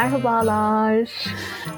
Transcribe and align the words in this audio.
Merhabalar. 0.00 1.08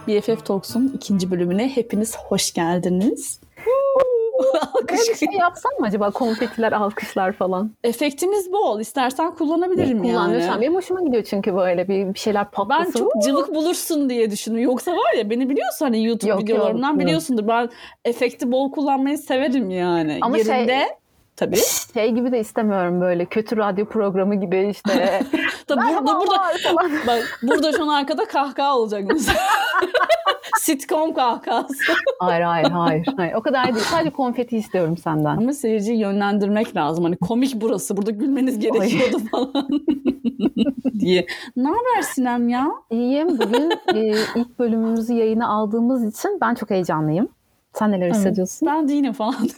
BFF 0.09 0.45
Talks'un 0.45 0.93
ikinci 0.95 1.31
bölümüne 1.31 1.69
hepiniz 1.69 2.17
hoş 2.17 2.53
geldiniz. 2.53 3.41
Alkış. 4.75 5.01
bir 5.09 5.15
şey 5.15 5.39
yapsam 5.39 5.73
mı 5.79 5.87
acaba? 5.87 6.11
Konfetiler, 6.11 6.73
alkışlar 6.73 7.33
falan. 7.33 7.71
Efektimiz 7.85 8.53
bol. 8.53 8.81
İstersen 8.81 9.35
kullanabilirim 9.35 10.03
Kullan 10.03 10.29
yani. 10.29 10.61
Benim 10.61 10.75
hoşuma 10.75 11.03
gidiyor 11.03 11.23
çünkü 11.23 11.55
böyle 11.55 11.89
bir, 11.89 12.15
bir 12.15 12.19
şeyler 12.19 12.51
patlasın. 12.51 12.93
Ben 12.95 12.99
çok 12.99 13.23
cıvık 13.25 13.55
bulursun 13.55 14.11
diye 14.11 14.31
düşündüm. 14.31 14.63
Yoksa 14.63 14.93
var 14.93 15.15
ya 15.19 15.31
beni 15.31 15.51
biliyorsun 15.51 15.85
hani 15.87 16.05
YouTube 16.05 16.31
Yok, 16.31 16.43
videolarımdan 16.43 16.91
yok, 16.91 17.01
biliyorsundur. 17.01 17.49
Ben 17.49 17.71
efekti 18.05 18.53
bol 18.53 18.73
kullanmayı 18.73 19.19
severim 19.19 19.71
yani. 19.71 20.19
Ama 20.23 20.39
şey- 20.39 20.47
Yerinde 20.47 20.97
tabii. 21.37 21.57
Şey 21.95 22.11
gibi 22.13 22.33
de 22.33 22.41
istemiyorum 22.41 23.01
böyle 23.01 23.25
kötü 23.25 23.57
radyo 23.57 23.87
programı 23.87 24.35
gibi 24.35 24.69
işte. 24.71 25.23
Tabii 25.67 25.81
burada, 25.81 26.21
burada, 26.21 26.39
bak, 27.07 27.39
burada 27.43 27.73
şu 27.73 27.83
an 27.83 27.89
arkada 27.89 28.25
kahkaha 28.25 28.77
olacak 28.79 29.05
mesela. 29.13 29.39
Sitcom 30.61 31.15
kahkahası. 31.15 31.75
hayır 32.19 32.43
hayır 32.43 32.71
hayır. 32.71 33.07
hayır. 33.17 33.35
O 33.35 33.43
kadar 33.43 33.75
değil. 33.75 33.85
Sadece 33.91 34.11
konfeti 34.11 34.57
istiyorum 34.57 34.97
senden. 34.97 35.37
Ama 35.37 35.53
seyirciyi 35.53 35.99
yönlendirmek 35.99 36.77
lazım. 36.77 37.05
Hani 37.05 37.17
komik 37.17 37.61
burası. 37.61 37.97
Burada 37.97 38.11
gülmeniz 38.11 38.59
gerekiyordu 38.59 39.19
falan. 39.31 39.69
diye. 41.01 41.27
Ne 41.57 41.69
haber 41.69 42.03
Sinem 42.03 42.49
ya? 42.49 42.69
İyiyim. 42.91 43.29
Bugün 43.29 43.71
e, 43.95 44.15
ilk 44.35 44.59
bölümümüzü 44.59 45.13
yayına 45.13 45.49
aldığımız 45.49 46.15
için 46.15 46.39
ben 46.41 46.55
çok 46.55 46.71
heyecanlıyım. 46.71 47.29
Sen 47.73 47.93
neler 47.93 48.11
hissediyorsun? 48.11 48.69
Ben 48.69 48.89
değilim 48.89 49.13
falan. 49.13 49.49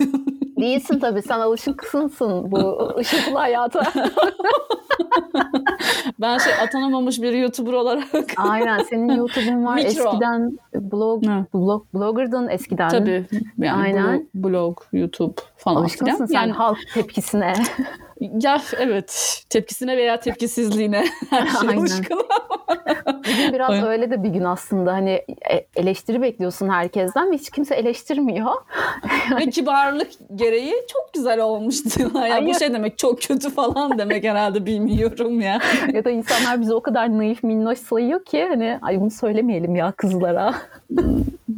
Değilsin 0.65 0.99
tabii. 0.99 1.23
Sen 1.23 1.39
alışıksınsın 1.41 2.51
bu 2.53 2.93
ışıklı 2.99 3.35
hayata. 3.39 3.83
ben 6.21 6.39
şey 6.39 6.53
atanamamış 6.55 7.23
bir 7.23 7.33
YouTuber 7.33 7.73
olarak. 7.73 8.05
Aynen. 8.37 8.79
Senin 8.79 9.09
YouTube'un 9.17 9.65
var. 9.65 9.75
Mikro. 9.75 9.89
Eskiden 9.89 10.59
blog, 10.75 11.23
blog 11.55 11.85
blogger'dın 11.95 12.49
eskiden. 12.49 12.89
Tabii. 12.89 13.27
Yani 13.59 13.83
Aynen. 13.83 14.29
blog, 14.35 14.81
YouTube 14.93 15.35
falan 15.57 15.77
Alışkınsın 15.77 16.27
filan. 16.27 16.27
sen 16.27 16.35
Yani 16.35 16.53
halk 16.53 16.79
tepkisine. 16.95 17.53
Ya 18.21 18.61
evet 18.79 19.43
tepkisine 19.51 19.97
veya 19.97 20.21
tepkisizliğine 20.21 21.05
her 21.31 21.47
şey 21.47 21.77
alışkınım. 21.77 22.27
Bugün 23.07 23.53
biraz 23.53 23.71
Aynen. 23.71 23.87
öyle 23.87 24.11
de 24.11 24.23
bir 24.23 24.29
gün 24.29 24.45
aslında. 24.45 24.93
Hani 24.93 25.11
e- 25.51 25.67
eleştiri 25.77 26.23
bekliyorsun 26.23 26.69
herkesten 26.69 27.31
ve 27.31 27.35
hiç 27.35 27.51
kimse 27.51 27.75
eleştirmiyor. 27.75 28.53
Ve 29.41 29.51
kibarlık 29.51 30.09
gereği 30.35 30.75
çok 30.93 31.15
güzel 31.15 31.41
olmuştu. 31.41 32.01
ya 32.15 32.21
Hayır. 32.21 32.47
bu 32.47 32.59
şey 32.59 32.73
demek 32.73 32.99
çok 32.99 33.23
kötü 33.23 33.51
falan 33.51 33.99
demek 33.99 34.25
herhalde 34.25 34.67
bilmiyorum 34.67 35.41
ya. 35.41 35.61
ya 35.93 36.05
da 36.05 36.11
insanlar 36.11 36.61
bizi 36.61 36.75
o 36.75 36.81
kadar 36.81 37.19
naif 37.19 37.43
minnoş 37.43 37.79
sayıyor 37.79 38.25
ki 38.25 38.47
hani 38.49 38.79
ay 38.83 39.01
bunu 39.01 39.11
söylemeyelim 39.11 39.77
ya 39.77 39.93
kızlara. 39.93 40.55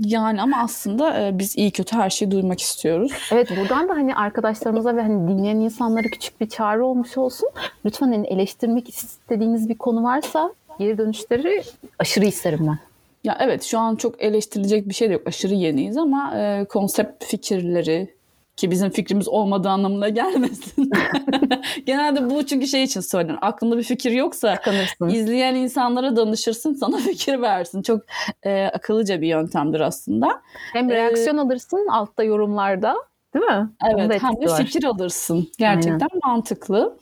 Yani 0.01 0.43
ama 0.43 0.57
aslında 0.63 1.21
e, 1.21 1.39
biz 1.39 1.57
iyi 1.57 1.71
kötü 1.71 1.97
her 1.97 2.11
şeyi 2.11 2.31
duymak 2.31 2.61
istiyoruz. 2.61 3.13
Evet 3.33 3.51
buradan 3.57 3.89
da 3.89 3.93
hani 3.93 4.15
arkadaşlarımıza 4.15 4.97
ve 4.97 5.03
hani 5.03 5.29
dinleyen 5.29 5.57
insanlara 5.57 6.09
küçük 6.09 6.41
bir 6.41 6.49
çağrı 6.49 6.87
olmuş 6.87 7.19
olsun. 7.19 7.49
Lütfen 7.85 8.13
hani 8.13 8.27
eleştirmek 8.27 8.89
istediğiniz 8.89 9.69
bir 9.69 9.79
konu 9.79 10.03
varsa 10.03 10.53
geri 10.79 10.99
dönüşleri 10.99 11.63
aşırı 11.99 12.25
isterim 12.25 12.61
ben. 12.61 12.79
Ya 13.25 13.37
evet 13.41 13.63
şu 13.63 13.79
an 13.79 13.97
çok 13.97 14.23
eleştirilecek 14.23 14.89
bir 14.89 14.95
şey 14.95 15.09
de 15.09 15.13
yok. 15.13 15.27
Aşırı 15.27 15.55
yeniyiz 15.55 15.97
ama 15.97 16.33
e, 16.37 16.65
konsept 16.65 17.25
fikirleri 17.25 18.16
ki 18.57 18.71
bizim 18.71 18.91
fikrimiz 18.91 19.29
olmadığı 19.29 19.69
anlamına 19.69 20.09
gelmesin. 20.09 20.91
Genelde 21.87 22.31
bu 22.31 22.47
çünkü 22.47 22.67
şey 22.67 22.83
için 22.83 23.01
söylenir. 23.01 23.39
Aklında 23.43 23.79
bir 23.79 23.83
fikir 23.83 24.11
yoksa 24.11 24.57
Kanırsın. 24.57 25.09
izleyen 25.09 25.55
insanlara 25.55 26.17
danışırsın 26.17 26.75
sana 26.75 26.97
fikir 26.97 27.43
versin. 27.43 27.83
Çok 27.83 28.03
e, 28.43 28.65
akıllıca 28.65 29.21
bir 29.21 29.29
yöntemdir 29.29 29.81
aslında. 29.81 30.43
Hem 30.73 30.91
Ee, 30.91 30.95
reaksiyon 30.95 31.37
alırsın 31.37 31.87
altta 31.91 32.23
yorumlarda. 32.23 32.97
Değil 33.35 33.45
mi? 33.45 33.71
Evet 33.91 34.23
hem 34.23 34.41
de 34.41 34.47
var. 34.47 34.57
fikir 34.57 34.85
alırsın. 34.85 35.49
Gerçekten 35.59 36.09
mantıklı. 36.25 36.99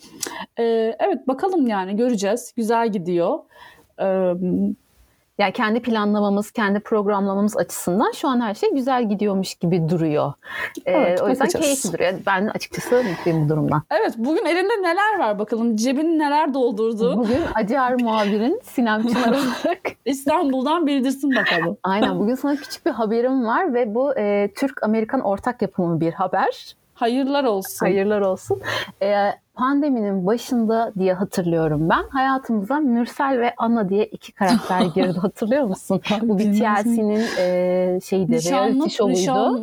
E, 0.58 0.62
evet 0.98 1.28
bakalım 1.28 1.66
yani 1.66 1.96
göreceğiz. 1.96 2.52
Güzel 2.56 2.92
gidiyor. 2.92 3.38
E, 4.00 4.06
Yani 5.38 5.52
kendi 5.52 5.82
planlamamız, 5.82 6.50
kendi 6.50 6.80
programlamamız 6.80 7.56
açısından 7.56 8.12
şu 8.12 8.28
an 8.28 8.40
her 8.40 8.54
şey 8.54 8.70
güzel 8.74 9.08
gidiyormuş 9.08 9.54
gibi 9.54 9.88
duruyor. 9.88 10.32
Ee, 10.86 10.92
Evet, 10.92 11.22
o 11.22 11.28
yüzden 11.28 11.46
bakacağız. 11.46 11.64
keyifli 11.66 11.92
duruyor. 11.92 12.12
Ben 12.26 12.46
açıkçası 12.46 13.04
mutluyum 13.04 13.44
bu 13.44 13.48
durumdan. 13.48 13.82
evet 13.90 14.14
bugün 14.18 14.44
elinde 14.44 14.82
neler 14.82 15.18
var 15.18 15.38
bakalım. 15.38 15.76
Cebini 15.76 16.18
neler 16.18 16.54
doldurdu. 16.54 17.16
Bugün 17.16 17.40
Acar 17.54 17.92
muhabirin 18.00 18.60
Sinem 18.64 19.06
Çınar 19.06 19.28
olarak 19.28 19.80
İstanbul'dan 20.04 20.86
bildirsin 20.86 21.36
bakalım. 21.36 21.76
aynen 21.82 22.18
bugün 22.20 22.34
sana 22.34 22.56
küçük 22.56 22.86
bir 22.86 22.90
haberim 22.90 23.46
var 23.46 23.74
ve 23.74 23.94
bu 23.94 24.18
e, 24.18 24.50
Türk-Amerikan 24.56 25.20
ortak 25.20 25.62
yapımı 25.62 26.00
bir 26.00 26.12
haber. 26.12 26.76
Hayırlar 26.94 27.44
olsun. 27.44 27.86
Hayırlar 27.86 28.20
olsun. 28.20 28.60
Ee, 29.02 29.30
pandeminin 29.54 30.26
başında 30.26 30.92
diye 30.98 31.12
hatırlıyorum 31.14 31.88
ben. 31.88 32.02
Hayatımıza 32.10 32.80
Mürsel 32.80 33.40
ve 33.40 33.54
Ana 33.56 33.88
diye 33.88 34.04
iki 34.06 34.32
karakter 34.32 34.80
girdi. 34.94 35.18
Hatırlıyor 35.18 35.64
musun? 35.64 36.00
Bu 36.22 36.38
bir? 36.38 36.44
TLC'nin 36.44 37.24
e, 37.38 38.00
şeydi, 38.04 38.32
reality 38.50 38.88
show'uydu. 38.88 39.12
nişanlı. 39.20 39.58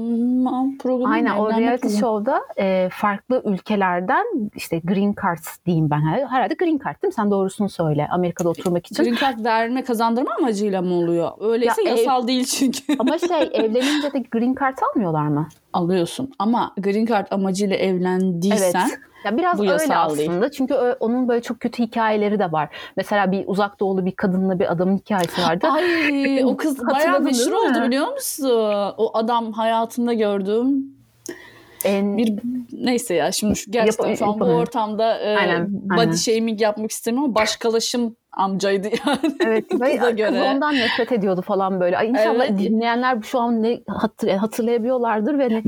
Aynen 1.06 1.36
o 1.38 1.50
reality 1.50 1.88
show'da 2.00 2.42
e, 2.58 2.90
farklı 2.92 3.42
ülkelerden 3.46 4.26
işte 4.56 4.80
green 4.80 5.16
card 5.24 5.66
diyeyim 5.66 5.90
ben. 5.90 6.02
Herhalde 6.02 6.54
green 6.54 6.78
card 6.86 7.02
değil 7.02 7.10
mi? 7.10 7.14
Sen 7.14 7.32
doğrusunu 7.32 7.70
söyle. 7.70 8.08
Amerika'da 8.12 8.50
oturmak 8.50 8.88
için. 8.88 9.04
Green 9.04 9.16
card 9.16 9.46
verme 9.46 9.84
kazandırma 9.84 10.32
amacıyla 10.40 10.82
mı 10.82 10.94
oluyor? 10.94 11.32
Öyleyse 11.40 11.84
Ya 11.84 11.94
ev- 11.94 11.98
yasal 11.98 12.28
değil 12.28 12.46
çünkü. 12.46 12.80
Ama 13.00 13.18
şey 13.18 13.42
evlenince 13.54 14.14
de 14.14 14.20
green 14.32 14.56
card 14.60 14.78
almıyorlar 14.92 15.28
mı? 15.28 15.48
Alıyorsun 15.74 16.32
ama 16.40 16.74
green 16.78 17.06
card 17.06 17.28
amacıyla 17.32 17.76
evlendiysen 17.76 18.88
Evet. 18.90 19.00
Ya 19.26 19.38
biraz 19.38 19.58
Bu 19.58 19.62
öyle 19.62 19.72
yasal 19.72 20.18
değil. 20.18 20.30
aslında. 20.30 20.52
Çünkü 20.52 20.74
onun 21.00 21.28
böyle 21.28 21.42
çok 21.42 21.60
kötü 21.60 21.84
hikayeleri 21.84 22.40
de 22.40 22.52
var. 22.52 22.70
Mesela 22.98 23.32
bir 23.32 23.44
uzak 23.48 23.80
doğulu 23.80 24.06
bir 24.06 24.12
kadınla 24.12 24.60
bir 24.60 24.72
adamın 24.72 24.98
hikayesi 24.98 25.42
vardı. 25.42 25.68
Ay 25.72 26.44
o 26.46 26.58
kız 26.58 26.88
bayağı 26.88 27.20
meşhur 27.20 27.52
oldu 27.52 27.84
biliyor 27.88 28.14
musun? 28.14 28.50
O 28.98 29.12
adam 29.18 29.52
hayatında 29.52 30.14
gördüğüm 30.14 30.86
En, 31.86 32.18
bir 32.18 32.40
neyse 32.74 33.14
ya 33.14 33.32
şimdi 33.32 33.56
şu 33.56 33.72
gerçekten 33.72 34.08
Yap- 34.08 34.18
şu 34.18 34.26
an 34.30 34.40
bu 34.40 34.46
ortamda 34.46 35.20
e, 35.20 35.38
Aynen, 35.38 35.68
body 35.72 36.00
aynen. 36.00 36.12
shaming 36.14 36.62
yapmak 36.62 36.92
istemiyorum 36.92 37.26
ama 37.30 37.36
başkalaşım 37.36 38.16
amcaydı 38.34 38.88
yani. 38.88 39.20
Evet 39.46 39.66
ve 39.82 39.92
Kıza 39.92 40.08
kız 40.08 40.16
göre. 40.16 40.44
ondan 40.44 40.76
nefret 40.76 41.12
ediyordu 41.12 41.42
falan 41.42 41.80
böyle. 41.80 41.98
Ay 41.98 42.10
inşallah 42.10 42.46
Evet. 42.50 42.60
dinleyenler 42.60 43.18
şu 43.22 43.40
an 43.40 43.64
ne 43.64 43.82
hatır, 43.88 44.30
hatırlayabiliyorlardır 44.30 45.40
ve 45.40 45.50
ne 45.50 45.64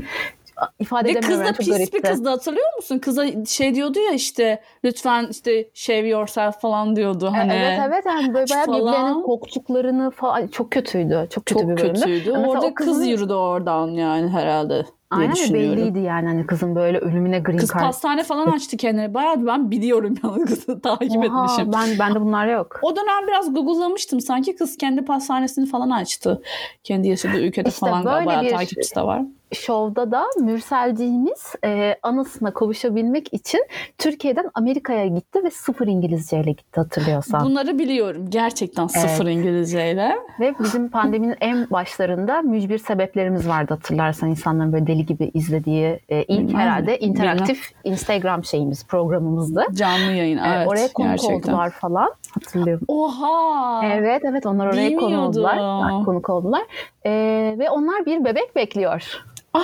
ifade 0.78 1.08
Ve 1.14 1.20
kız 1.20 1.38
da 1.40 1.44
yani, 1.44 1.56
pis 1.56 1.66
bir 1.68 1.72
garipti. 1.72 2.02
kızdı 2.02 2.28
hatırlıyor 2.28 2.76
musun? 2.76 2.98
Kıza 2.98 3.24
şey 3.46 3.74
diyordu 3.74 3.98
ya 3.98 4.10
işte 4.12 4.60
lütfen 4.84 5.26
işte 5.30 5.68
shave 5.74 6.08
yourself 6.08 6.60
falan 6.60 6.96
diyordu 6.96 7.30
hani. 7.34 7.52
E, 7.52 7.56
Evet 7.56 7.80
evet 7.88 8.04
yani 8.06 8.34
böyle 8.34 8.50
bayağı 8.50 8.66
falan. 8.66 8.80
birbirlerinin 8.80 9.22
koktuklarını 9.22 10.10
falan 10.10 10.46
çok 10.46 10.70
kötüydü. 10.70 11.26
Çok 11.30 11.46
kötü 11.46 11.60
Çok 11.60 11.70
bir 11.70 11.76
bölümdü. 11.76 12.00
kötüydü. 12.00 12.30
Mesela 12.32 12.48
Orada 12.48 12.66
o 12.66 12.74
kız 12.74 12.86
kızın- 12.86 13.04
yürüdü 13.04 13.32
oradan 13.32 13.88
yani 13.88 14.28
herhalde 14.28 14.74
diye 14.74 14.84
Aynen 15.22 15.34
düşünüyorum. 15.34 15.76
belliydi 15.76 15.98
yani 15.98 16.26
hani 16.28 16.46
kızın 16.46 16.74
böyle 16.74 16.98
ölümüne 16.98 17.38
green 17.38 17.56
Kız 17.58 17.70
card. 17.74 17.82
pastane 17.82 18.22
falan 18.24 18.46
açtı 18.52 18.76
kendine. 18.76 19.14
Bayağı 19.14 19.46
ben 19.46 19.70
biliyorum 19.70 20.14
yani 20.24 20.44
kızı 20.46 20.80
takip 20.80 21.16
Oha, 21.16 21.24
etmişim. 21.44 21.72
ben 21.72 21.98
bende 21.98 22.20
bunlar 22.20 22.46
yok. 22.46 22.78
O 22.82 22.96
dönem 22.96 23.26
biraz 23.28 23.54
google'lamıştım. 23.54 24.20
Sanki 24.20 24.56
kız 24.56 24.76
kendi 24.76 25.04
pastanesini 25.04 25.66
falan 25.66 25.90
açtı. 25.90 26.42
Kendi 26.84 27.08
yaşadığı 27.08 27.38
ülkede 27.40 27.68
İşte 27.68 27.80
falan 27.80 28.04
galiba 28.04 28.42
bir- 28.42 28.50
takipçisi 28.50 28.96
de 28.96 29.02
var. 29.02 29.22
Şovda 29.54 30.10
da 30.10 30.26
Mürselciğimiz 30.40 31.54
e, 31.64 31.96
anısına 32.02 32.50
kavuşabilmek 32.54 33.34
için 33.34 33.66
Türkiye'den 33.98 34.50
Amerika'ya 34.54 35.06
gitti 35.06 35.44
ve 35.44 35.50
sıfır 35.50 35.86
İngilizceyle 35.86 36.50
gitti 36.50 36.80
hatırlıyorsan. 36.80 37.44
Bunları 37.44 37.78
biliyorum. 37.78 38.26
Gerçekten 38.28 38.86
sıfır 38.86 39.26
İngilizceyle. 39.26 40.16
Ve 40.40 40.54
bizim 40.60 40.88
pandeminin 40.90 41.36
en 41.40 41.70
başlarında 41.70 42.42
mücbir 42.42 42.78
sebeplerimiz 42.78 43.48
vardı 43.48 43.74
hatırlarsan 43.74 44.30
insanların 44.30 44.72
böyle 44.72 44.86
deli 44.86 45.06
gibi 45.06 45.30
izlediği 45.34 46.00
e, 46.08 46.22
ilk 46.22 46.48
Bilmem. 46.48 46.60
herhalde 46.60 46.98
interaktif 46.98 47.70
Instagram 47.84 48.44
şeyimiz 48.44 48.86
programımızdı. 48.86 49.64
Canlı 49.72 50.12
yayın. 50.12 50.38
E, 50.38 50.42
Evet. 50.56 50.68
oraya 50.68 50.92
konuk 50.92 51.10
gerçekten. 51.10 51.52
oldular 51.52 51.70
falan 51.70 52.12
hatırlıyorum. 52.34 52.84
Oha! 52.88 53.80
Evet 53.84 54.22
evet 54.24 54.46
onlar 54.46 54.66
oraya 54.66 54.96
konu 54.96 55.20
oldular. 55.26 55.56
Yani 55.56 56.04
konuk 56.04 56.30
oldular. 56.30 56.62
E, 57.06 57.10
ve 57.58 57.70
onlar 57.70 58.06
bir 58.06 58.24
bebek 58.24 58.56
bekliyor. 58.56 59.24
Aa, 59.54 59.60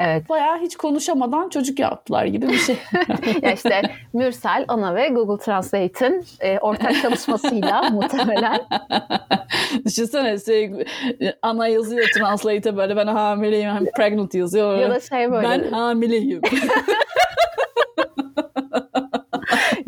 Evet. 0.00 0.28
bayağı 0.28 0.58
hiç 0.58 0.76
konuşamadan 0.76 1.48
çocuk 1.48 1.78
yaptılar 1.78 2.24
gibi 2.24 2.48
bir 2.48 2.58
şey. 2.58 2.76
ya 3.42 3.52
işte 3.52 3.82
Mürsel, 4.12 4.64
Ana 4.68 4.94
ve 4.94 5.08
Google 5.08 5.44
Translate'in 5.44 6.24
e, 6.40 6.58
ortak 6.58 7.02
çalışmasıyla 7.02 7.82
muhtemelen 7.92 8.60
Düşünsene 9.86 10.38
şey, 10.38 10.72
ana 11.42 11.68
yazıyor 11.68 12.08
translate'e 12.18 12.76
böyle 12.76 12.96
ben 12.96 13.06
hamileyim, 13.06 13.70
I'm 13.76 13.86
pregnant 13.96 14.34
yazıyor. 14.34 14.78
ya 14.78 14.90
da 14.90 15.00
şey 15.00 15.30
böyle. 15.30 15.48
ben 15.48 15.70
hamileyim. 15.72 16.40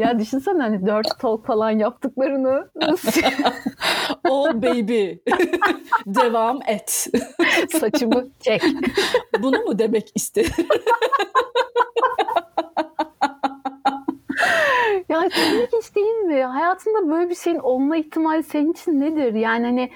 Ya 0.02 0.18
düşünsene 0.18 0.62
hani 0.62 0.86
dört 0.86 1.18
talk 1.18 1.46
falan 1.46 1.70
yaptıklarını. 1.70 2.70
Oh 4.28 4.52
baby. 4.54 5.10
Devam 6.06 6.60
et. 6.66 7.06
Saçımı 7.80 8.28
çek. 8.40 8.62
Bunu 9.42 9.58
mu 9.58 9.78
demek 9.78 10.12
istedin? 10.14 10.66
ya 15.08 15.20
çok 15.22 15.52
ilginç 15.52 15.96
değil 15.96 16.14
mi? 16.14 16.42
Hayatında 16.44 17.10
böyle 17.10 17.30
bir 17.30 17.34
şeyin 17.34 17.58
olma 17.58 17.96
ihtimali 17.96 18.42
senin 18.42 18.72
için 18.72 19.00
nedir? 19.00 19.34
Yani 19.34 19.64
hani 19.66 19.90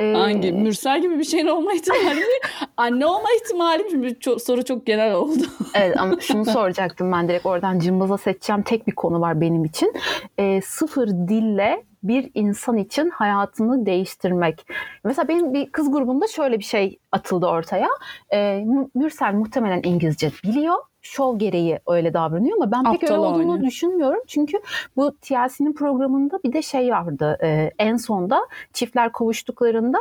e... 0.00 0.12
Hangi? 0.12 0.52
Mürsel 0.52 1.02
gibi 1.02 1.18
bir 1.18 1.24
şeyin 1.24 1.46
olma 1.46 1.72
ihtimali 1.72 2.20
mi? 2.20 2.38
Anne 2.76 3.06
olma 3.06 3.28
ihtimali 3.42 3.82
mi? 3.82 3.90
Şimdi 3.90 4.20
çok, 4.20 4.42
soru 4.42 4.64
çok 4.64 4.86
genel 4.86 5.14
oldu. 5.14 5.42
evet 5.74 6.00
ama 6.00 6.20
şunu 6.20 6.44
soracaktım 6.52 7.12
ben 7.12 7.28
direkt 7.28 7.46
oradan 7.46 7.78
cımbaza 7.78 8.18
seçeceğim 8.18 8.62
tek 8.62 8.86
bir 8.86 8.94
konu 8.94 9.20
var 9.20 9.40
benim 9.40 9.64
için. 9.64 9.94
E, 10.38 10.60
sıfır 10.60 11.08
dille 11.08 11.84
bir 12.02 12.30
insan 12.34 12.76
için 12.76 13.10
hayatını 13.10 13.86
değiştirmek. 13.86 14.66
Mesela 15.04 15.28
benim 15.28 15.54
bir 15.54 15.72
kız 15.72 15.92
grubunda 15.92 16.26
şöyle 16.26 16.58
bir 16.58 16.64
şey 16.64 16.98
atıldı 17.12 17.46
ortaya. 17.46 17.88
E, 18.32 18.64
Mürsel 18.94 19.34
muhtemelen 19.34 19.80
İngilizce 19.84 20.30
biliyor 20.44 20.76
şov 21.02 21.38
gereği 21.38 21.78
öyle 21.86 22.14
davranıyor 22.14 22.56
ama 22.56 22.72
ben 22.72 22.84
pek 22.84 23.02
Aptal 23.02 23.14
öyle 23.14 23.20
olduğunu 23.20 23.52
oynuyor. 23.52 23.70
düşünmüyorum. 23.70 24.20
Çünkü 24.26 24.60
bu 24.96 25.16
TLC'nin 25.16 25.72
programında 25.72 26.38
bir 26.44 26.52
de 26.52 26.62
şey 26.62 26.90
vardı. 26.90 27.38
E, 27.42 27.70
en 27.78 27.96
sonda 27.96 28.40
çiftler 28.72 29.12
kavuştuklarında 29.12 29.98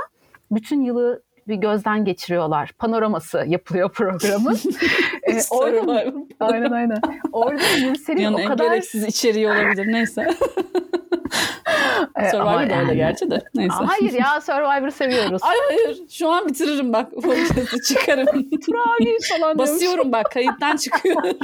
bütün 0.51 0.81
yılı 0.81 1.21
bir 1.47 1.55
gözden 1.55 2.05
geçiriyorlar. 2.05 2.71
Panoraması 2.79 3.43
yapılıyor 3.47 3.91
programın. 3.91 4.59
ee, 5.23 5.39
orada 5.51 6.13
aynen 6.39 6.71
aynen. 6.71 7.01
Orada 7.31 7.63
Nursel'in 7.87 8.21
yani 8.21 8.45
o 8.45 8.47
kadar 8.47 8.65
gereksiz 8.65 9.03
içeriği 9.03 9.47
olabilir 9.47 9.87
neyse. 9.87 10.27
Survivor 12.31 12.69
da 12.69 12.79
öyle 12.79 12.95
gerçi 12.95 13.31
de. 13.31 13.41
Neyse. 13.55 13.75
Hayır 13.87 14.13
ya 14.13 14.41
Survivor'ı 14.41 14.91
seviyoruz. 14.91 15.41
Ay 15.43 15.55
hayır. 15.67 15.97
Şu 16.09 16.29
an 16.29 16.47
bitiririm 16.47 16.93
bak. 16.93 17.11
Podcast'ı 17.11 17.81
çıkarım. 17.81 18.25
Turabi 18.65 19.17
falan 19.29 19.57
Basıyorum 19.57 20.11
bak. 20.11 20.31
Kayıttan 20.31 20.77
çıkıyorum. 20.77 21.37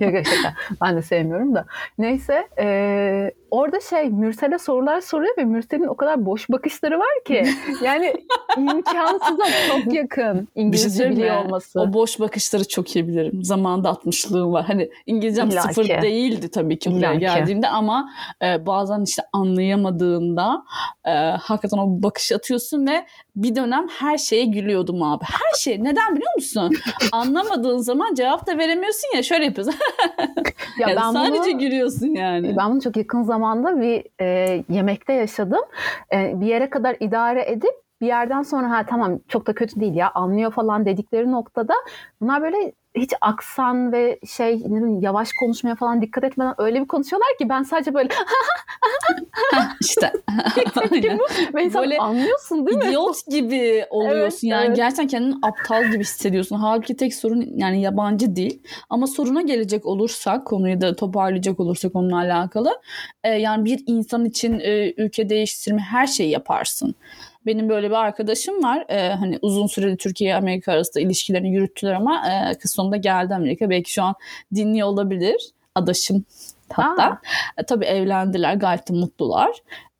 yok 0.00 0.26
şaka. 0.26 0.54
Ben 0.82 0.96
de 0.96 1.02
sevmiyorum 1.02 1.54
da. 1.54 1.66
Neyse. 1.98 2.48
Ee, 2.58 3.30
orada 3.50 3.80
şey 3.80 4.08
Mürsel'e 4.08 4.58
sorular 4.58 5.00
soruyor 5.00 5.34
ve 5.38 5.44
Mürsel'in 5.44 5.86
o 5.86 5.96
kadar 5.96 6.26
boş 6.26 6.50
bakışları 6.50 6.98
var 6.98 7.24
ki. 7.26 7.46
Yani 7.82 8.14
imkansıza 8.56 9.44
çok 9.68 9.94
yakın 9.94 10.48
İngilizce 10.54 11.04
şey 11.04 11.12
biliyor 11.12 11.44
olması. 11.44 11.80
O 11.80 11.92
boş 11.92 12.20
bakışları 12.20 12.68
çok 12.68 12.96
iyi 12.96 13.08
bilirim. 13.08 13.44
Zamanında 13.44 13.90
atmışlığım 13.90 14.52
var. 14.52 14.64
Hani 14.64 14.90
İngilizcem 15.06 15.48
İllaki. 15.48 15.74
sıfır 15.74 16.02
değildi 16.02 16.50
tabii 16.50 16.78
ki 16.78 16.92
buraya 16.92 17.14
geldiğimde 17.14 17.68
ama 17.68 18.10
e, 18.42 18.66
bazen 18.66 19.02
işte 19.02 19.22
anlayamadığında 19.32 20.64
e, 21.04 21.10
hakikaten 21.40 21.78
o 21.78 22.02
bakış 22.02 22.32
atıyorsun 22.32 22.86
ve 22.86 23.06
bir 23.36 23.54
dönem 23.54 23.86
her 23.88 24.18
şeye 24.18 24.44
gülüyordum 24.44 25.02
abi. 25.02 25.24
Her 25.24 25.58
şey. 25.58 25.84
Neden 25.84 26.16
biliyor 26.16 26.34
musun? 26.36 26.72
Anlamadığın 27.12 27.78
zaman 27.78 28.14
cevap 28.14 28.46
da 28.46 28.58
veremiyorsun 28.58 29.16
ya. 29.16 29.22
Şöyle 29.22 29.44
yapıyorsun. 29.44 29.74
ya 30.78 30.88
yani 30.88 30.96
ben 30.96 31.12
sadece 31.12 31.52
bunu, 31.52 31.58
gülüyorsun 31.58 32.06
yani. 32.06 32.54
Ben 32.56 32.70
bunu 32.70 32.80
çok 32.80 32.96
yakın 32.96 33.22
zamanda 33.36 33.80
bir 33.80 34.04
e, 34.20 34.64
yemekte 34.68 35.12
yaşadım. 35.12 35.62
E, 36.12 36.40
bir 36.40 36.46
yere 36.46 36.70
kadar 36.70 36.96
idare 37.00 37.50
edip 37.50 37.74
bir 38.00 38.06
yerden 38.06 38.42
sonra 38.42 38.70
ha 38.70 38.86
tamam 38.86 39.18
çok 39.28 39.46
da 39.46 39.54
kötü 39.54 39.80
değil 39.80 39.94
ya 39.94 40.10
anlıyor 40.14 40.50
falan 40.52 40.86
dedikleri 40.86 41.32
noktada 41.32 41.74
bunlar 42.20 42.42
böyle 42.42 42.72
hiç 42.96 43.12
aksan 43.20 43.92
ve 43.92 44.18
şey 44.36 44.62
yavaş 45.00 45.28
konuşmaya 45.40 45.74
falan 45.74 46.02
dikkat 46.02 46.24
etmeden 46.24 46.54
öyle 46.58 46.80
bir 46.80 46.86
konuşuyorlar 46.86 47.28
ki 47.38 47.48
ben 47.48 47.62
sadece 47.62 47.94
böyle 47.94 48.08
işte 49.80 50.12
böyle 51.74 51.98
anlıyorsun 51.98 52.66
değil 52.66 52.78
mi? 52.78 52.84
İdiot 52.84 53.26
gibi 53.30 53.84
oluyorsun 53.90 54.20
evet, 54.26 54.42
yani 54.42 54.66
evet. 54.66 54.76
gerçekten 54.76 55.06
kendini 55.06 55.34
aptal 55.42 55.84
gibi 55.84 56.00
hissediyorsun. 56.00 56.56
Halbuki 56.56 56.96
tek 56.96 57.14
sorun 57.14 57.52
yani 57.56 57.80
yabancı 57.80 58.36
değil. 58.36 58.62
Ama 58.90 59.06
soruna 59.06 59.42
gelecek 59.42 59.86
olursak 59.86 60.46
konuyu 60.46 60.80
da 60.80 60.96
toparlayacak 60.96 61.60
olursak 61.60 61.96
onunla 61.96 62.16
alakalı 62.16 62.80
e, 63.24 63.28
yani 63.28 63.64
bir 63.64 63.82
insan 63.86 64.24
için 64.24 64.60
e, 64.60 64.94
ülke 64.96 65.28
değiştirme 65.28 65.80
her 65.80 66.06
şeyi 66.06 66.30
yaparsın. 66.30 66.94
Benim 67.46 67.68
böyle 67.68 67.90
bir 67.90 67.94
arkadaşım 67.94 68.62
var. 68.62 68.84
E, 68.88 69.08
hani 69.08 69.38
uzun 69.42 69.66
süreli 69.66 69.96
Türkiye 69.96 70.36
Amerika 70.36 70.72
arasında 70.72 71.00
ilişkilerini 71.00 71.50
yürüttüler 71.50 71.92
ama 71.92 72.22
e, 72.28 72.54
kız 72.54 72.70
sonunda 72.70 72.96
geldi 72.96 73.34
Amerika. 73.34 73.70
Belki 73.70 73.92
şu 73.92 74.02
an 74.02 74.14
dinliyor 74.54 74.88
olabilir. 74.88 75.50
Adaşım 75.74 76.24
hatta. 76.72 77.18
E, 77.58 77.62
tabii 77.62 77.84
evlendiler 77.84 78.54
gayet 78.54 78.88
de 78.88 78.92
mutlular. 78.92 79.50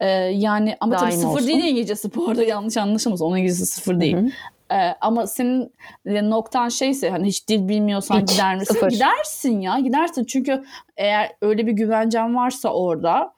E, 0.01 0.09
yani 0.17 0.77
ama 0.81 0.93
Daim 0.93 1.05
tabii 1.05 1.13
sıfır 1.13 1.35
olsun. 1.35 1.47
değil 1.47 1.65
İngilizcesi 1.65 2.15
bu 2.15 2.29
arada 2.29 2.43
yanlış 2.43 2.77
anlaşılmasın. 2.77 3.25
Onun 3.25 3.37
İngilizcesi 3.37 3.75
sıfır 3.75 4.01
değil. 4.01 4.17
Hı-hı. 4.17 4.31
Ee, 4.73 4.97
ama 5.01 5.27
senin 5.27 5.73
noktan 6.07 6.69
şeyse 6.69 7.11
hani 7.11 7.27
hiç 7.27 7.49
dil 7.49 7.69
bilmiyorsan 7.69 8.21
hiç, 8.21 8.31
gider 8.31 8.57
misin? 8.57 8.75
Sıfır. 8.75 8.91
Gidersin 8.91 9.61
ya 9.61 9.79
gidersin 9.79 10.25
çünkü 10.25 10.65
eğer 10.97 11.33
öyle 11.43 11.67
bir 11.67 11.73
güvencen 11.73 12.37
varsa 12.37 12.69
orada 12.69 13.33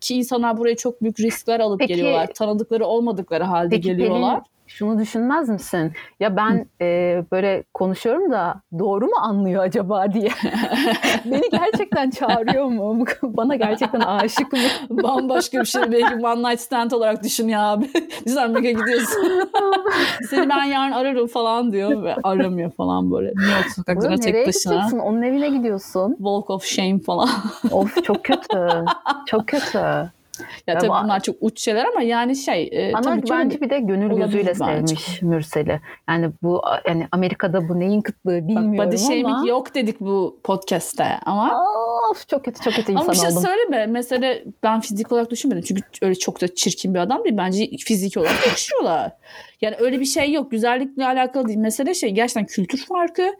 ki 0.00 0.14
insanlar 0.14 0.58
buraya 0.58 0.76
çok 0.76 1.02
büyük 1.02 1.20
riskler 1.20 1.60
alıp 1.60 1.78
Peki, 1.80 1.94
geliyorlar. 1.94 2.26
Tanıdıkları 2.34 2.86
olmadıkları 2.86 3.44
halde 3.44 3.74
Peki, 3.74 3.88
geliyorlar. 3.88 4.34
Pelin, 4.34 4.57
şunu 4.68 4.98
düşünmez 4.98 5.48
misin? 5.48 5.92
Ya 6.20 6.36
ben 6.36 6.66
e, 6.80 7.24
böyle 7.32 7.64
konuşuyorum 7.74 8.32
da 8.32 8.62
doğru 8.78 9.06
mu 9.06 9.16
anlıyor 9.20 9.62
acaba 9.62 10.12
diye. 10.12 10.30
Beni 11.24 11.50
gerçekten 11.50 12.10
çağırıyor 12.10 12.64
mu? 12.64 13.04
Bana 13.22 13.56
gerçekten 13.56 14.00
aşık 14.00 14.52
mı? 14.52 14.58
Bambaşka 14.90 15.60
bir 15.60 15.64
şey. 15.64 15.82
Belki 15.92 16.14
one 16.14 16.50
night 16.50 16.60
stand 16.60 16.90
olarak 16.90 17.24
düşün 17.24 17.48
ya 17.48 17.62
abi. 17.62 17.90
Amerika'ya 18.38 18.72
gidiyorsun. 18.72 19.50
Seni 20.30 20.48
ben 20.48 20.64
yarın 20.64 20.92
ararım 20.92 21.26
falan 21.26 21.72
diyor 21.72 22.02
ve 22.04 22.14
aramıyor 22.22 22.70
falan 22.70 23.12
böyle. 23.12 23.28
New 23.28 23.52
York 23.52 23.70
sokaklarına 23.76 24.16
tek 24.16 24.34
nereye 24.34 24.46
başına. 24.46 24.72
Gideceksin? 24.72 24.98
Onun 24.98 25.22
evine 25.22 25.48
gidiyorsun. 25.48 26.14
Walk 26.16 26.50
of 26.50 26.64
shame 26.64 26.98
falan. 26.98 27.28
of 27.70 28.04
çok 28.04 28.24
kötü. 28.24 28.84
Çok 29.26 29.46
kötü. 29.46 30.10
Ya 30.66 30.78
tabii 30.78 30.90
bunlar 31.04 31.20
çok 31.20 31.36
uç 31.40 31.60
şeyler 31.60 31.84
ama 31.84 32.02
yani 32.02 32.36
şey 32.36 32.68
e, 32.72 32.92
ama 32.92 33.02
tabii 33.02 33.30
bence 33.30 33.60
bir 33.60 33.70
de 33.70 33.78
gönül 33.78 34.16
gözüyle 34.16 34.54
sevmiş 34.54 35.22
Mürsel'i. 35.22 35.80
Yani 36.08 36.30
bu 36.42 36.62
yani 36.88 37.08
Amerika'da 37.12 37.68
bu 37.68 37.80
neyin 37.80 38.00
kıtlığı 38.00 38.48
bilmiyorum 38.48 38.78
Bak, 38.78 38.86
body 38.86 38.96
shaming 38.96 39.26
ama. 39.26 39.48
yok 39.48 39.74
dedik 39.74 40.00
bu 40.00 40.40
podcast'te 40.44 41.18
ama. 41.26 41.62
Of 42.10 42.28
çok 42.28 42.44
kötü 42.44 42.62
çok 42.62 42.74
kötü 42.74 42.92
insan 42.92 43.02
Ama 43.02 43.12
bir 43.12 43.18
şey 43.18 43.28
oldum. 43.28 43.42
söyleme. 43.42 43.86
Mesela 43.86 44.34
ben 44.62 44.80
fizik 44.80 45.12
olarak 45.12 45.30
düşünmedim. 45.30 45.62
Çünkü 45.62 45.82
öyle 46.02 46.14
çok 46.14 46.40
da 46.40 46.54
çirkin 46.54 46.94
bir 46.94 46.98
adam 46.98 47.24
değil. 47.24 47.36
Bence 47.36 47.70
fiziki 47.84 48.20
olarak 48.20 48.46
yakışıyorlar. 48.46 49.12
Yani 49.60 49.76
öyle 49.78 50.00
bir 50.00 50.04
şey 50.04 50.32
yok. 50.32 50.50
Güzellikle 50.50 51.06
alakalı 51.06 51.48
değil. 51.48 51.58
Mesele 51.58 51.94
şey 51.94 52.10
gerçekten 52.10 52.46
kültür 52.46 52.78
farkı 52.86 53.34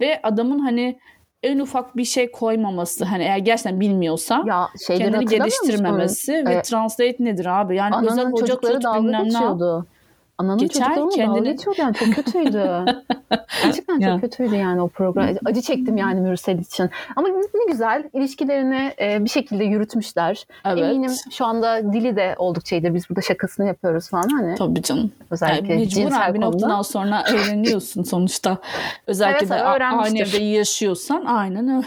ve 0.00 0.20
adamın 0.22 0.58
hani 0.58 0.98
en 1.42 1.58
ufak 1.58 1.96
bir 1.96 2.04
şey 2.04 2.30
koymaması 2.30 3.04
hani 3.04 3.22
eğer 3.22 3.38
gerçekten 3.38 3.80
bilmiyorsa 3.80 4.44
ya, 4.46 4.68
kendini 4.86 5.24
geliştirmemesi 5.24 6.32
ve 6.46 6.54
ee, 6.54 6.62
translate 6.62 7.16
nedir 7.18 7.46
abi? 7.46 7.76
Yani 7.76 8.08
özel 8.10 8.30
hoca 8.32 8.60
tut 8.60 8.84
bilmem 8.94 9.28
ne. 9.28 9.84
Ananın 10.40 10.58
Geçer, 10.58 10.84
çocuklarımla 10.84 11.14
kendini... 11.14 11.36
dalga 11.36 11.50
geçiyordu 11.50 11.80
yani 11.80 11.94
çok 11.94 12.14
kötüydü. 12.14 12.84
Gerçekten 13.62 13.94
çok 13.94 14.02
ya. 14.02 14.20
kötüydü 14.20 14.54
yani 14.54 14.82
o 14.82 14.88
program. 14.88 15.28
Acı 15.44 15.60
çektim 15.60 15.96
yani 15.96 16.20
Mürsel 16.20 16.58
için. 16.58 16.90
Ama 17.16 17.28
ne 17.28 17.72
güzel 17.72 18.10
ilişkilerini 18.12 18.92
e, 19.00 19.24
bir 19.24 19.30
şekilde 19.30 19.64
yürütmüşler. 19.64 20.46
Evet. 20.64 20.78
Eminim 20.78 21.10
şu 21.30 21.46
anda 21.46 21.92
dili 21.92 22.16
de 22.16 22.34
oldukça 22.38 22.76
iyidir. 22.76 22.94
Biz 22.94 23.10
burada 23.10 23.20
şakasını 23.20 23.66
yapıyoruz 23.66 24.08
falan 24.08 24.28
hani. 24.28 24.54
Tabii 24.54 24.82
canım. 24.82 25.12
Özellikle 25.30 25.74
yani 25.74 25.88
cinsel 25.88 26.34
bir 26.34 26.40
noktadan 26.40 26.82
sonra 26.82 27.24
öğreniyorsun 27.32 28.02
sonuçta. 28.02 28.58
Özellikle 29.06 29.46
evet, 29.46 29.80
de 29.80 29.84
aynı 29.84 30.18
evde 30.18 30.44
yaşıyorsan 30.44 31.24
aynen 31.24 31.68
öyle. 31.68 31.86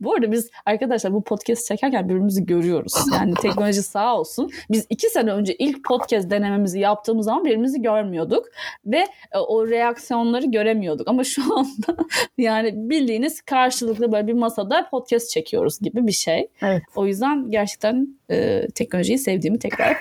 bu 0.00 0.14
arada 0.14 0.32
biz 0.32 0.50
arkadaşlar 0.66 1.12
bu 1.12 1.22
podcast 1.22 1.66
çekerken 1.66 2.08
birbirimizi 2.08 2.46
görüyoruz. 2.46 2.94
Yani 3.12 3.34
teknoloji 3.34 3.82
sağ 3.82 4.16
olsun. 4.16 4.50
Biz 4.70 4.86
iki 4.90 5.10
sene 5.10 5.32
önce 5.32 5.54
ilk 5.54 5.84
podcast 5.84 6.09
denememizi 6.10 6.80
yaptığımız 6.80 7.24
zaman 7.24 7.44
birbirimizi 7.44 7.82
görmüyorduk. 7.82 8.46
Ve 8.86 9.06
e, 9.32 9.38
o 9.38 9.68
reaksiyonları 9.68 10.46
göremiyorduk. 10.46 11.08
Ama 11.08 11.24
şu 11.24 11.42
anda 11.56 12.04
yani 12.38 12.72
bildiğiniz 12.90 13.40
karşılıklı 13.40 14.12
böyle 14.12 14.26
bir 14.26 14.32
masada 14.32 14.88
podcast 14.90 15.30
çekiyoruz 15.30 15.80
gibi 15.80 16.06
bir 16.06 16.12
şey. 16.12 16.48
Evet. 16.62 16.82
O 16.96 17.06
yüzden 17.06 17.50
gerçekten 17.50 18.08
e, 18.30 18.66
teknolojiyi 18.74 19.18
sevdiğimi 19.18 19.58
tekrar 19.58 19.96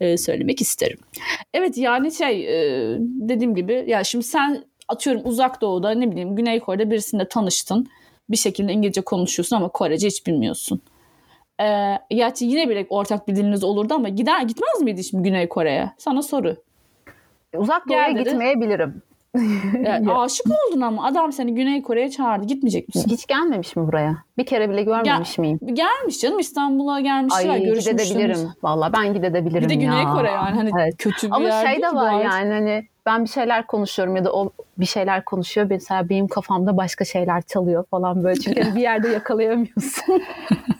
e, 0.00 0.16
söylemek 0.16 0.60
isterim. 0.60 0.98
Evet 1.54 1.78
yani 1.78 2.12
şey 2.12 2.46
e, 2.46 2.96
dediğim 3.00 3.54
gibi 3.54 3.84
ya 3.86 4.04
şimdi 4.04 4.24
sen 4.24 4.64
atıyorum 4.88 5.22
uzak 5.24 5.60
doğuda 5.60 5.90
ne 5.90 6.10
bileyim 6.10 6.36
Güney 6.36 6.60
Kore'de 6.60 6.90
birisiyle 6.90 7.28
tanıştın 7.28 7.86
bir 8.28 8.36
şekilde 8.36 8.72
İngilizce 8.72 9.00
konuşuyorsun 9.00 9.56
ama 9.56 9.68
Korece 9.68 10.06
hiç 10.06 10.26
bilmiyorsun. 10.26 10.80
Ee, 11.62 11.98
gerçi 12.10 12.44
yine 12.44 12.68
bile 12.68 12.86
ortak 12.90 13.28
bir 13.28 13.36
diliniz 13.36 13.64
olurdu 13.64 13.94
ama 13.94 14.08
gider 14.08 14.42
gitmez 14.42 14.82
miydi 14.82 15.04
şimdi 15.04 15.22
Güney 15.22 15.48
Kore'ye? 15.48 15.90
Sana 15.98 16.22
soru. 16.22 16.56
Uzak 17.56 17.88
doğuya 17.88 18.10
gitmeyebilirim. 18.10 19.02
Yani 19.82 20.12
aşık 20.16 20.46
oldun 20.46 20.80
ama 20.80 21.06
adam 21.06 21.32
seni 21.32 21.54
Güney 21.54 21.82
Kore'ye 21.82 22.10
çağırdı. 22.10 22.46
Gitmeyecek 22.46 22.88
misin? 22.88 23.10
Hiç 23.10 23.26
gelmemiş 23.26 23.76
mi 23.76 23.86
buraya? 23.86 24.16
Bir 24.38 24.46
kere 24.46 24.70
bile 24.70 24.82
görmemiş 24.82 25.38
miyim? 25.38 25.58
Gelmiş 25.64 26.20
canım 26.20 26.38
İstanbul'a 26.38 27.00
gelmişler. 27.00 27.48
Ay 27.48 27.62
görüşmüşsünüz. 27.62 28.08
gidebilirim. 28.08 28.48
Valla 28.62 28.92
ben 28.92 29.14
gidebilirim 29.14 29.62
Bir 29.62 29.68
de 29.68 29.74
Güney 29.74 30.02
ya. 30.02 30.12
Kore 30.12 30.28
yani 30.30 30.56
hani 30.56 30.70
Evet. 30.80 30.94
kötü 30.98 31.26
bir 31.26 31.32
Ama 31.32 31.48
yer 31.48 31.66
şey 31.66 31.82
de 31.82 31.94
var 31.94 32.12
yani 32.12 32.52
hani 32.52 32.84
ben 33.06 33.24
bir 33.24 33.28
şeyler 33.28 33.66
konuşuyorum 33.66 34.16
ya 34.16 34.24
da 34.24 34.32
o 34.32 34.50
bir 34.78 34.86
şeyler 34.86 35.24
konuşuyor. 35.24 35.66
Mesela 35.70 36.08
benim 36.08 36.28
kafamda 36.28 36.76
başka 36.76 37.04
şeyler 37.04 37.42
çalıyor 37.42 37.84
falan 37.90 38.24
böyle. 38.24 38.40
Çünkü 38.40 38.60
bir 38.74 38.80
yerde 38.80 39.08
yakalayamıyorsun. 39.08 40.22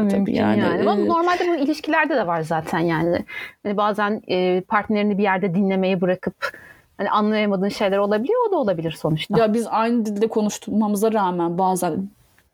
Evet, 0.00 0.10
tabii 0.10 0.20
mümkün 0.20 0.34
yani, 0.34 0.60
yani. 0.60 0.80
Ama 0.80 1.00
e, 1.00 1.08
normalde 1.08 1.48
bu 1.48 1.54
ilişkilerde 1.56 2.16
de 2.16 2.26
var 2.26 2.42
zaten 2.42 2.78
yani. 2.78 3.24
Hani 3.62 3.76
bazen 3.76 4.22
e, 4.28 4.60
partnerini 4.60 5.18
bir 5.18 5.22
yerde 5.22 5.54
dinlemeyi 5.54 6.00
bırakıp 6.00 6.58
hani 6.98 7.10
anlayamadığın 7.10 7.68
şeyler 7.68 7.98
olabiliyor. 7.98 8.40
O 8.48 8.52
da 8.52 8.56
olabilir 8.56 8.92
sonuçta. 8.92 9.38
Ya 9.38 9.54
biz 9.54 9.66
aynı 9.70 10.06
dilde 10.06 10.26
konuşmamıza 10.28 11.12
rağmen 11.12 11.58
bazen 11.58 12.08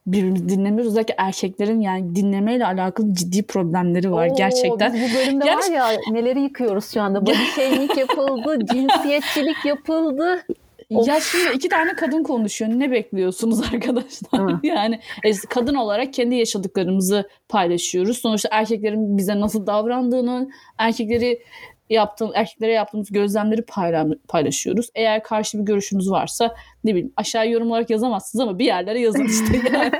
birbirimizi 0.06 0.48
dinlemiyoruz. 0.48 0.92
Özellikle 0.92 1.14
erkeklerin 1.18 1.80
yani 1.80 2.16
dinlemeyle 2.16 2.66
alakalı 2.66 3.14
ciddi 3.14 3.42
problemleri 3.42 4.12
var 4.12 4.28
Oo, 4.28 4.36
gerçekten. 4.36 4.94
Biz 4.94 5.00
bu 5.10 5.14
bölümde 5.14 5.44
Gerçi- 5.44 5.72
var 5.72 5.76
ya 5.76 5.88
neleri 6.10 6.40
yıkıyoruz 6.40 6.90
şu 6.94 7.02
anda. 7.02 7.26
Body 7.26 7.44
shaming 7.56 7.98
yapıldı, 7.98 8.66
cinsiyetçilik 8.72 9.64
yapıldı. 9.64 10.42
Of. 10.90 11.08
Ya 11.08 11.20
şimdi 11.20 11.56
iki 11.56 11.68
tane 11.68 11.94
kadın 11.94 12.22
konuşuyor. 12.22 12.70
Ne 12.74 12.90
bekliyorsunuz 12.90 13.60
arkadaşlar? 13.72 14.54
Yani 14.62 15.00
e, 15.24 15.32
kadın 15.50 15.74
olarak 15.74 16.12
kendi 16.12 16.34
yaşadıklarımızı 16.34 17.28
paylaşıyoruz. 17.48 18.18
Sonuçta 18.18 18.48
erkeklerin 18.52 19.18
bize 19.18 19.40
nasıl 19.40 19.66
davrandığını, 19.66 20.48
erkekleri 20.78 21.42
yaptığım, 21.90 22.30
erkeklere 22.34 22.72
yaptığımız 22.72 23.12
gözlemleri 23.12 23.60
payla- 23.62 24.18
paylaşıyoruz. 24.28 24.88
Eğer 24.94 25.22
karşı 25.22 25.58
bir 25.58 25.64
görüşünüz 25.64 26.10
varsa 26.10 26.54
ne 26.86 26.90
bileyim 26.90 27.12
aşağı 27.16 27.48
yorum 27.48 27.70
olarak 27.70 27.90
yazamazsınız 27.90 28.42
ama 28.42 28.58
bir 28.58 28.64
yerlere 28.64 29.00
yazın 29.00 29.24
işte. 29.24 29.56
Yani. 29.76 29.92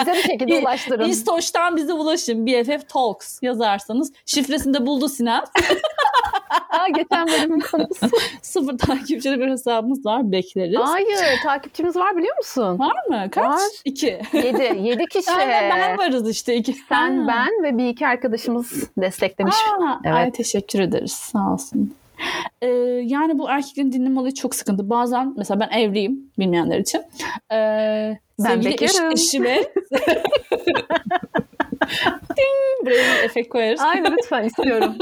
Bize 0.00 0.12
bir 0.12 0.22
şekilde 0.22 0.58
ulaştırın. 0.58 1.08
İstoş'tan 1.08 1.76
bize 1.76 1.92
ulaşın. 1.92 2.46
BFF 2.46 2.88
Talks 2.88 3.38
yazarsanız. 3.42 4.12
Şifresini 4.26 4.74
de 4.74 4.86
buldu 4.86 5.08
Sinem. 5.08 5.42
Aa, 6.70 6.88
geçen 6.88 7.26
bölümün 7.26 7.60
konusu. 7.60 8.06
Sıfır 8.42 8.78
takipçili 8.78 9.40
bir 9.40 9.50
hesabımız 9.50 10.06
var. 10.06 10.32
Bekleriz. 10.32 10.78
Hayır 10.82 11.40
takipçimiz 11.44 11.96
var 11.96 12.16
biliyor 12.16 12.36
musun? 12.36 12.78
Var 12.78 12.96
mı? 13.08 13.30
Kaç? 13.30 13.44
Var. 13.44 13.60
İki. 13.84 14.20
Yedi. 14.32 14.78
Yedi 14.82 15.06
kişi. 15.06 15.24
Sen 15.24 15.48
ve 15.48 15.70
ben 15.70 15.98
varız 15.98 16.30
işte. 16.30 16.56
iki. 16.56 16.72
Sen, 16.88 17.18
Ha. 17.18 17.24
ben 17.28 17.62
ve 17.64 17.78
bir 17.78 17.86
iki 17.88 18.06
arkadaşımız 18.06 18.72
desteklemiş. 18.98 19.56
Aa, 19.56 20.00
Evet. 20.04 20.16
Ay 20.16 20.32
teşekkür 20.32 20.80
ederiz. 20.80 21.12
Sağ 21.12 21.52
olsun. 21.52 21.94
Ee, 22.62 22.66
yani 23.04 23.38
bu 23.38 23.50
erkeklerin 23.50 23.92
dinleme 23.92 24.20
olayı 24.20 24.34
çok 24.34 24.54
sıkıntı. 24.54 24.90
Bazen 24.90 25.34
mesela 25.36 25.60
ben 25.60 25.78
evliyim 25.78 26.32
bilmeyenler 26.38 26.78
için. 26.78 27.00
Ee, 27.52 28.16
Ben 28.38 28.44
sevgili 28.44 28.74
eş, 28.74 28.80
bekarım. 28.80 29.12
eşime 29.12 29.62
Ding, 32.36 32.86
buraya 32.86 33.18
bir 33.18 33.24
efekt 33.24 33.48
koyarız. 33.48 33.80
Aynen 33.80 34.12
lütfen 34.12 34.44
istiyorum. 34.44 34.94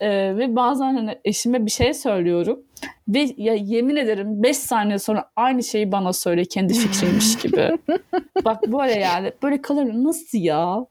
Ee, 0.00 0.36
ve 0.36 0.56
bazen 0.56 0.94
hani 0.94 1.18
eşime 1.24 1.66
bir 1.66 1.70
şey 1.70 1.94
söylüyorum 1.94 2.60
ve 3.08 3.28
ya 3.36 3.54
yemin 3.54 3.96
ederim 3.96 4.42
5 4.42 4.56
saniye 4.56 4.98
sonra 4.98 5.30
aynı 5.36 5.62
şeyi 5.62 5.92
bana 5.92 6.12
söyle 6.12 6.44
kendi 6.44 6.74
fikriymiş 6.74 7.36
gibi. 7.38 7.78
Bak 8.44 8.62
böyle 8.66 8.92
yani 8.92 9.32
böyle 9.42 9.62
kalırım 9.62 10.04
nasıl 10.04 10.38
ya? 10.38 10.86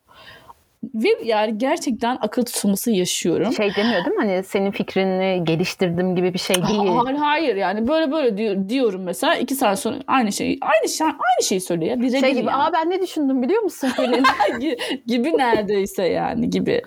Ve 0.84 1.10
yani 1.24 1.58
gerçekten 1.58 2.18
akıl 2.22 2.44
tutulması 2.46 2.92
yaşıyorum. 2.92 3.54
Şey 3.54 3.76
demiyor 3.76 4.06
değil 4.06 4.16
mi? 4.18 4.22
Hani 4.26 4.44
senin 4.44 4.72
fikrini 4.72 5.44
geliştirdim 5.44 6.16
gibi 6.16 6.34
bir 6.34 6.40
şey 6.40 6.56
değil. 6.56 6.88
Hayır 7.04 7.18
hayır 7.18 7.56
yani 7.56 7.88
böyle 7.88 8.12
böyle 8.12 8.38
diyor, 8.38 8.70
diyorum 8.70 9.04
mesela 9.04 9.36
iki 9.36 9.56
saat 9.56 9.80
sonra 9.80 9.96
aynı 10.08 10.32
şeyi 10.32 10.60
aynı 10.62 10.90
şey 10.90 11.08
aynı 11.08 11.44
şeyi 11.44 11.62
söylüyor 11.62 11.92
ya. 11.92 12.02
Bir 12.02 12.20
Şey 12.20 12.34
gibi, 12.34 12.52
aa 12.52 12.74
ben 12.74 12.90
ne 12.90 13.02
düşündüm 13.02 13.42
biliyor 13.42 13.62
musun 13.62 13.90
gibi 15.08 15.38
neredeyse 15.38 16.04
yani 16.04 16.50
gibi. 16.50 16.82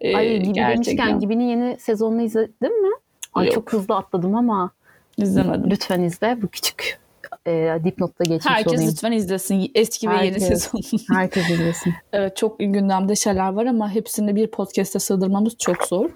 Ee, 0.00 0.16
Ay 0.16 0.38
gibi 0.38 0.52
gerçekten 0.52 1.06
demişken 1.06 1.18
Gibi'nin 1.20 1.48
yeni 1.48 1.78
sezonunu 1.78 2.22
izledin 2.22 2.82
mi? 2.82 2.94
Ay 3.34 3.46
Yok. 3.46 3.54
çok 3.54 3.72
hızlı 3.72 3.96
atladım 3.96 4.34
ama 4.34 4.70
izlemedim. 5.16 5.70
lütfen 5.70 6.02
izle. 6.02 6.42
Bu 6.42 6.48
küçük 6.48 6.99
e, 7.46 7.78
dipnotta 7.84 8.24
geçmiş 8.24 8.46
Herkes 8.52 8.72
olayım. 8.72 8.90
lütfen 8.90 9.12
izlesin 9.12 9.70
eski 9.74 10.08
ve 10.10 10.14
yeni 10.14 10.24
Herkes. 10.26 10.48
sezon. 10.48 10.80
Herkes 11.14 11.50
izlesin. 11.50 11.94
evet 12.12 12.36
çok 12.36 12.58
gündemde 12.58 13.16
şeyler 13.16 13.52
var 13.52 13.66
ama 13.66 13.90
hepsini 13.94 14.36
bir 14.36 14.46
podcast'e 14.46 14.98
sığdırmamız 14.98 15.56
çok 15.58 15.82
zor. 15.86 16.10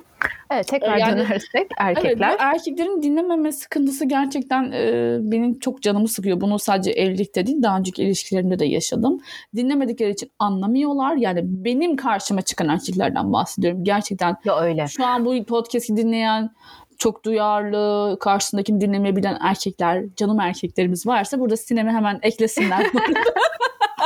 Evet 0.51 0.67
tekrar 0.69 0.97
Yani- 0.97 1.13
dönersek 1.13 1.45
Evet 1.55 1.69
erkekler. 1.79 2.33
bu 2.33 2.43
erkeklerin 2.43 3.03
dinlememe 3.03 3.53
sıkıntısı 3.53 4.05
gerçekten 4.05 4.73
e, 4.73 5.17
benim 5.21 5.59
çok 5.59 5.83
canımı 5.83 6.09
sıkıyor. 6.09 6.41
Bunu 6.41 6.59
sadece 6.59 6.91
evlilikte 6.91 7.47
değil 7.47 7.63
daha 7.63 7.79
önceki 7.79 8.03
ilişkilerimde 8.03 8.59
de 8.59 8.65
yaşadım. 8.67 9.21
Dinlemedikleri 9.57 10.11
için 10.11 10.31
anlamıyorlar. 10.39 11.17
Yani 11.17 11.41
benim 11.45 11.97
karşıma 11.97 12.43
çıkan 12.43 12.69
erkeklerden 12.69 13.33
bahsediyorum. 13.33 13.85
Gerçekten 13.85 14.37
Ya 14.45 14.61
öyle. 14.61 14.87
şu 14.87 15.07
an 15.07 15.25
bu 15.25 15.45
podcast'i 15.45 15.97
dinleyen 15.97 16.51
çok 16.99 17.25
duyarlı, 17.25 18.17
karşısındakini 18.21 18.81
dinlemeyebilen 18.81 19.39
erkekler, 19.41 20.05
canım 20.17 20.41
erkeklerimiz 20.41 21.07
varsa 21.07 21.41
burada 21.41 21.57
sinemi 21.57 21.91
hemen 21.91 22.19
eklesinler. 22.23 22.87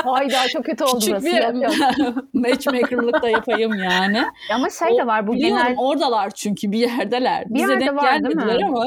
Hayda 0.05 0.49
çok 0.49 0.64
kötü 0.64 0.85
oldu 0.85 0.99
Küçük 0.99 1.11
burası. 1.11 1.26
bir 1.26 2.40
matchmaker'lık 2.40 3.23
da 3.23 3.28
yapayım 3.28 3.75
yani. 3.75 4.23
Ama 4.55 4.71
şey 4.71 4.99
de 4.99 5.07
var 5.07 5.26
bu 5.26 5.33
Biliyorum 5.33 5.59
genel 5.64 5.78
oradalar 5.78 6.31
çünkü 6.31 6.73
bir 6.73 6.78
yerdeler. 6.78 7.45
Bir 7.49 7.55
Bize 7.55 7.73
yerde 7.73 7.87
denk 7.87 7.97
var, 7.97 8.25
değil 8.25 8.37
mi? 8.37 8.43
gelmediler 8.43 8.67
ama. 8.69 8.85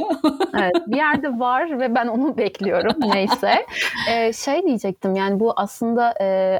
evet, 0.53 0.87
bir 0.87 0.97
yerde 0.97 1.39
var 1.39 1.79
ve 1.79 1.95
ben 1.95 2.07
onu 2.07 2.37
bekliyorum 2.37 2.95
neyse. 3.13 3.65
Ee, 4.11 4.33
şey 4.33 4.63
diyecektim 4.63 5.15
yani 5.15 5.39
bu 5.39 5.53
aslında 5.55 6.13
e, 6.21 6.59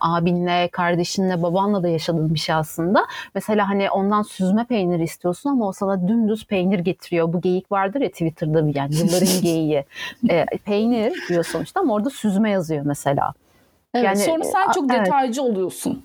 abinle, 0.00 0.68
kardeşinle, 0.68 1.42
babanla 1.42 1.82
da 1.82 1.88
yaşadığın 1.88 2.34
bir 2.34 2.38
şey 2.38 2.54
aslında. 2.54 3.06
Mesela 3.34 3.68
hani 3.68 3.90
ondan 3.90 4.22
süzme 4.22 4.64
peynir 4.64 5.00
istiyorsun 5.00 5.50
ama 5.50 5.68
o 5.68 5.72
sana 5.72 6.08
dümdüz 6.08 6.46
peynir 6.46 6.78
getiriyor. 6.78 7.32
Bu 7.32 7.40
geyik 7.40 7.72
vardır 7.72 8.00
ya 8.00 8.08
Twitter'da 8.10 8.66
bir 8.68 8.74
yani 8.74 8.96
yılların 8.96 9.42
geyiği. 9.42 9.84
Ee, 10.30 10.46
peynir 10.64 11.12
diyor 11.28 11.44
sonuçta 11.44 11.80
ama 11.80 11.94
orada 11.94 12.10
süzme 12.10 12.50
yazıyor 12.50 12.84
mesela. 12.86 13.32
Evet, 13.94 14.04
Yani, 14.04 14.16
sonra 14.16 14.44
sen 14.44 14.70
e, 14.70 14.72
çok 14.74 14.92
evet. 14.94 15.06
detaycı 15.06 15.42
oluyorsun 15.42 16.04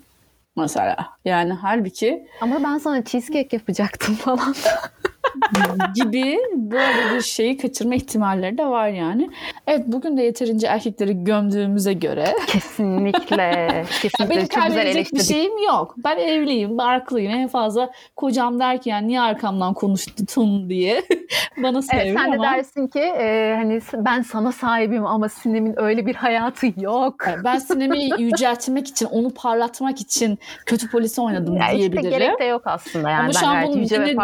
mesela. 0.56 0.96
Yani 1.24 1.52
halbuki 1.52 2.26
Ama 2.40 2.62
ben 2.64 2.78
sana 2.78 3.04
cheesecake 3.04 3.56
yapacaktım 3.56 4.14
falan. 4.24 4.54
gibi 5.94 6.38
böyle 6.52 7.14
bir 7.16 7.20
şeyi 7.22 7.56
kaçırma 7.58 7.94
ihtimalleri 7.94 8.58
de 8.58 8.66
var 8.66 8.88
yani. 8.88 9.30
Evet 9.66 9.82
bugün 9.86 10.16
de 10.16 10.22
yeterince 10.22 10.66
erkekleri 10.66 11.24
gömdüğümüze 11.24 11.92
göre 11.92 12.34
Kesinlikle. 12.46 13.84
Kesinlikle 14.02 14.36
benim 14.36 14.46
kaybedecek 14.46 15.12
bir 15.14 15.22
şeyim 15.22 15.52
yok. 15.66 15.94
Ben 16.04 16.16
evliyim, 16.16 16.78
barklıyım. 16.78 17.32
En 17.32 17.48
fazla 17.48 17.90
kocam 18.16 18.58
der 18.60 18.80
ki 18.82 18.88
yani 18.88 19.08
niye 19.08 19.20
arkamdan 19.20 19.74
konuştun 19.74 20.68
diye 20.68 21.02
bana 21.62 21.78
Evet, 21.78 21.90
söylüyor 21.90 22.18
sen 22.20 22.32
de 22.32 22.34
ama 22.36 22.44
dersin 22.44 22.86
ki 22.86 23.00
e, 23.00 23.54
hani 23.56 23.80
ben 23.94 24.22
sana 24.22 24.52
sahibim 24.52 25.06
ama 25.06 25.28
Sinem'in 25.28 25.74
öyle 25.76 26.06
bir 26.06 26.14
hayatı 26.14 26.66
yok. 26.80 27.14
ben 27.44 27.58
sinemi 27.58 28.08
yüceltmek 28.22 28.88
için, 28.88 29.06
onu 29.06 29.30
parlatmak 29.30 30.00
için 30.00 30.38
kötü 30.66 30.90
polisi 30.90 31.20
oynadım 31.20 31.56
Ya 31.56 31.66
işte 31.66 31.78
diyebilirim. 31.78 32.10
gerek 32.10 32.40
de 32.40 32.44
yok 32.44 32.62
aslında 32.64 33.10
yani 33.10 33.18
Ama 33.20 33.28
ben 33.28 33.32
şu 33.40 33.46
an 33.46 33.66
bunun 33.66 33.76
yüce 33.78 34.00
ve 34.00 34.14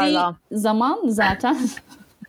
zaman 0.52 1.00
zaten 1.06 1.56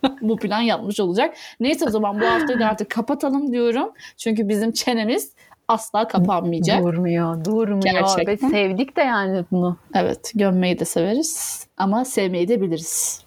bu 0.22 0.38
plan 0.38 0.62
yapmış 0.62 1.00
olacak. 1.00 1.36
Neyse 1.60 1.86
o 1.86 1.90
zaman 1.90 2.22
bu 2.22 2.26
haftayı 2.26 2.60
da 2.60 2.66
artık 2.68 2.90
kapatalım 2.90 3.52
diyorum. 3.52 3.92
Çünkü 4.18 4.50
bizim 4.50 4.72
çenemiz 4.72 5.34
asla 5.68 6.08
kapanmayacak. 6.08 6.84
Durmuyor, 6.84 7.46
durmuyor. 7.46 7.82
Gerçekten. 7.84 8.28
Ve 8.28 8.38
sevdik 8.38 8.98
de 8.98 9.02
yani 9.02 9.46
bunu 9.52 9.78
Evet, 9.96 10.32
gömmeyi 10.36 10.80
de 10.80 10.86
severiz 10.86 11.66
ama 11.78 12.06
sevmeyi 12.06 12.48
de 12.48 12.62
biliriz. 12.62 13.24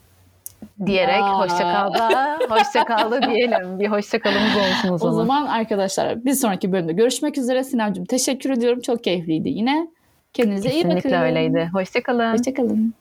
diyerek 0.87 1.21
Ya. 1.21 1.39
hoşça 1.39 1.59
kal 1.59 1.95
da 1.95 2.39
hoşça 2.49 2.85
kal 2.85 3.11
da 3.11 3.23
diyelim. 3.23 3.79
Bir 3.81 3.87
hoşça 3.87 4.21
kalımız 4.21 4.57
olsun 4.57 4.89
o 4.89 4.95
O 4.95 4.99
zaman. 4.99 5.13
zaman 5.17 5.47
arkadaşlar 5.47 6.25
bir 6.25 6.33
sonraki 6.33 6.73
bölümde 6.73 6.93
görüşmek 6.93 7.39
üzere. 7.39 7.65
Sinemcim 7.65 8.05
teşekkür 8.05 8.51
ediyorum. 8.51 8.81
Çok 8.81 9.05
keyifliydi 9.05 9.49
yine. 9.49 9.89
Kendinize 10.33 10.71
iyi 10.71 10.85
bakın. 10.85 10.95
Kesinlikle 10.97 11.21
öyleydi. 11.21 11.71
Hoşça 11.73 12.03
kalın. 12.03 12.33
Hoşçakalın. 12.33 12.95